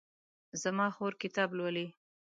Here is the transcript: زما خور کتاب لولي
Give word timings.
زما 0.61 0.87
خور 0.95 1.13
کتاب 1.23 1.49
لولي 1.57 1.87